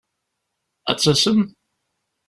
[0.89, 1.39] Ad d-tasem?